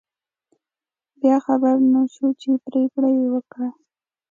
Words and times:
بیا 1.19 1.35
خبر 1.45 1.75
نشو، 1.93 2.27
څه 2.41 2.51
پرېکړه 2.65 3.09
یې 3.17 3.25
وکړه. 3.33 3.69